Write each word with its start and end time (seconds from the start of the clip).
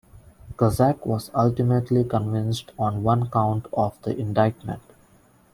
Kuczek 0.57 1.05
was 1.05 1.29
ultimately 1.35 2.03
convicted 2.03 2.71
on 2.79 3.03
one 3.03 3.29
count 3.29 3.67
of 3.71 4.01
the 4.01 4.17
indictment. 4.17 4.81